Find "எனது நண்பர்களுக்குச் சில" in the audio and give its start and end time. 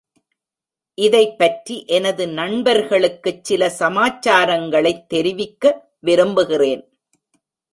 1.85-3.69